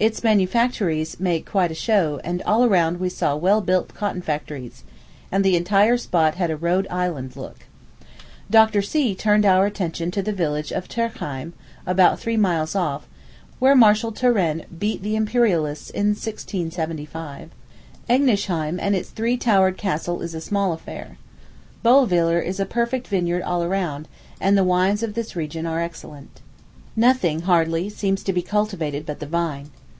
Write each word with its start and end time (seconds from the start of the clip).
Its 0.00 0.22
manufactories 0.24 1.18
make 1.20 1.46
quite 1.48 1.70
a 1.70 1.74
show, 1.74 2.20
and 2.24 2.42
all 2.42 2.62
around 2.64 2.98
we 2.98 3.08
saw 3.08 3.34
well 3.36 3.60
built 3.62 3.94
cotton 3.94 4.20
factories; 4.20 4.82
and 5.32 5.42
the 5.42 5.56
entire 5.56 5.96
spot 5.96 6.34
had 6.34 6.50
a 6.50 6.56
Rhode 6.56 6.86
Island 6.90 7.36
look. 7.36 7.60
Dr. 8.50 8.82
C. 8.82 9.14
turned 9.14 9.46
our 9.46 9.64
attention 9.66 10.10
to 10.10 10.20
the 10.20 10.32
village 10.32 10.72
of 10.72 10.88
Turckheim, 10.88 11.52
about 11.86 12.18
three 12.18 12.36
miles 12.36 12.74
off, 12.74 13.06
where 13.60 13.76
Marshal 13.76 14.10
Turenne 14.12 14.64
beat 14.76 15.00
the 15.02 15.14
Imperialists 15.16 15.90
in 15.90 16.08
1675. 16.08 17.50
Egnisheim 18.10 18.78
and 18.82 18.96
its 18.96 19.08
three 19.10 19.36
towered 19.38 19.78
castle 19.78 20.20
is 20.22 20.34
a 20.34 20.40
small 20.40 20.72
affair. 20.72 21.16
Bolwiller 21.82 22.40
is 22.44 22.58
a 22.60 22.66
perfect 22.66 23.06
vineyard 23.06 23.42
all 23.42 23.62
around, 23.62 24.08
and 24.40 24.58
the 24.58 24.64
wines 24.64 25.02
of 25.04 25.14
this 25.14 25.36
region 25.36 25.64
are 25.66 25.80
excellent. 25.80 26.40
Nothing, 26.96 27.42
hardly, 27.42 27.88
seems 27.88 28.22
to 28.24 28.34
be 28.34 28.42
cultivated 28.42 29.06
but 29.06 29.20
the 29.20 29.26
vine. 29.26 29.70